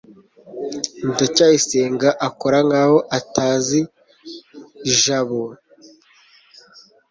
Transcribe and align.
ndacyayisenga 1.09 2.09
akora 2.27 2.57
nkaho 2.67 2.97
atazi 3.19 3.79
jabo 4.99 5.41